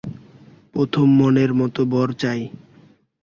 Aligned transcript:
প্রথম 0.73 1.07
মনের 1.19 1.51
মত 1.53 1.75
বর 1.81 2.09
চাই। 2.13 2.41